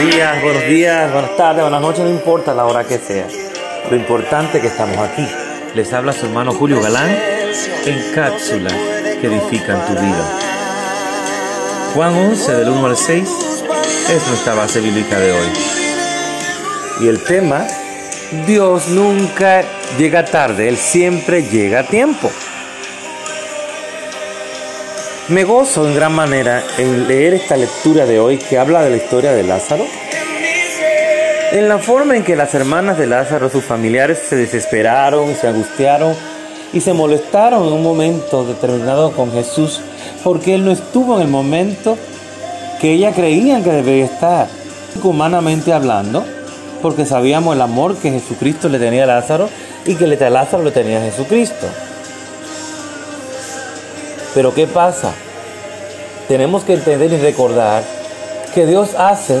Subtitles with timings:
[0.00, 3.26] días, buenos días, buenas tardes, buenas noches, no importa la hora que sea.
[3.90, 5.26] Lo importante es que estamos aquí.
[5.74, 7.10] Les habla su hermano Julio Galán
[7.84, 8.72] en cápsulas
[9.20, 10.38] que edifican tu vida.
[11.94, 13.28] Juan 11, del 1 al 6,
[14.10, 15.48] es nuestra base bíblica de hoy.
[17.00, 17.66] Y el tema,
[18.46, 19.62] Dios nunca
[19.98, 22.30] llega tarde, Él siempre llega a tiempo.
[25.30, 28.96] Me gozo en gran manera en leer esta lectura de hoy que habla de la
[28.96, 29.84] historia de Lázaro.
[31.52, 36.16] En la forma en que las hermanas de Lázaro, sus familiares, se desesperaron, se angustiaron
[36.72, 39.80] y se molestaron en un momento determinado con Jesús
[40.24, 41.96] porque Él no estuvo en el momento
[42.80, 44.48] que ellas creían que debía estar,
[45.00, 46.24] humanamente hablando,
[46.82, 49.48] porque sabíamos el amor que Jesucristo le tenía a Lázaro
[49.86, 51.68] y que Lázaro le tenía a Jesucristo.
[54.34, 55.12] Pero ¿qué pasa?
[56.30, 57.82] Tenemos que entender y recordar
[58.54, 59.40] que Dios hace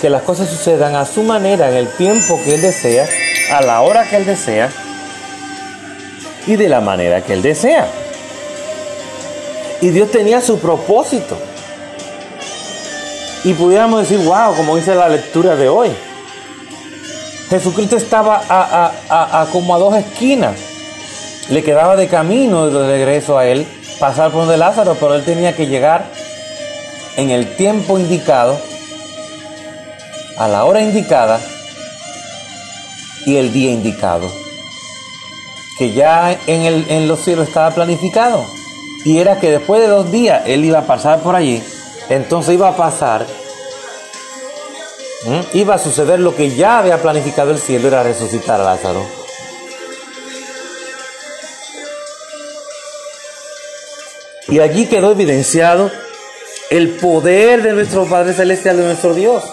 [0.00, 3.06] que las cosas sucedan a su manera, en el tiempo que Él desea,
[3.52, 4.70] a la hora que Él desea
[6.46, 7.86] y de la manera que Él desea.
[9.82, 11.36] Y Dios tenía su propósito.
[13.44, 15.90] Y pudiéramos decir, wow, como dice la lectura de hoy.
[17.50, 20.56] Jesucristo estaba a, como a dos esquinas
[21.50, 23.66] le quedaba de camino de regreso a él
[23.98, 26.06] pasar por donde Lázaro, pero él tenía que llegar
[27.16, 28.60] en el tiempo indicado,
[30.36, 31.40] a la hora indicada
[33.26, 34.30] y el día indicado,
[35.78, 38.44] que ya en, el, en los cielos estaba planificado.
[39.04, 41.62] Y era que después de dos días él iba a pasar por allí,
[42.08, 43.26] entonces iba a pasar,
[45.52, 49.04] iba a suceder lo que ya había planificado el cielo, era resucitar a Lázaro.
[54.48, 55.90] Y allí quedó evidenciado
[56.70, 59.44] el poder de nuestro Padre Celestial, de nuestro Dios,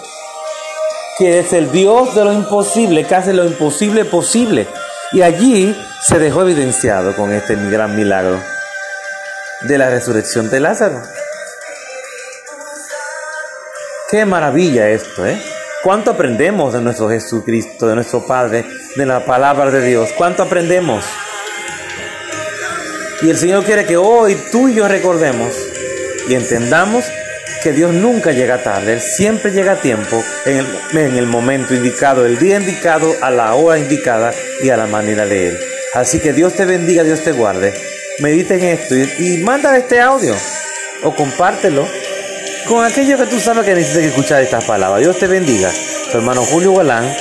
[1.18, 4.66] que es el Dios de lo imposible, que hace lo imposible posible.
[5.12, 8.40] Y allí se dejó evidenciado con este gran milagro
[9.62, 11.02] de la resurrección de Lázaro.
[14.10, 15.40] Qué maravilla esto, ¿eh?
[15.82, 18.64] ¿Cuánto aprendemos de nuestro Jesucristo, de nuestro Padre,
[18.96, 20.10] de la palabra de Dios?
[20.16, 21.04] ¿Cuánto aprendemos?
[23.22, 25.54] Y el Señor quiere que hoy tú y yo recordemos
[26.28, 27.04] y entendamos
[27.62, 32.38] que Dios nunca llega tarde, Él siempre llega a tiempo, en el, momento indicado, el
[32.38, 34.32] día indicado, a la hora indicada
[34.62, 35.58] y a la manera de Él.
[35.94, 37.74] Así que Dios te bendiga, Dios te guarde.
[38.20, 40.34] Medita en esto y, manda este audio
[41.02, 41.86] o compártelo
[42.68, 45.00] con aquellos que tú sabes que necesitan escuchar estas palabras.
[45.00, 45.70] Dios te bendiga.
[46.12, 47.16] Tu hermano Julio Galán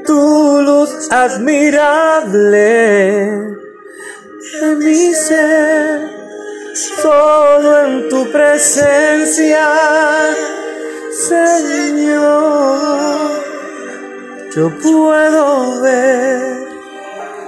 [0.06, 2.72] tu luz admirable
[4.62, 6.21] en mi ser
[6.74, 9.68] solo en tu presencia,
[11.28, 12.32] Señor,
[14.56, 16.61] yo puedo ver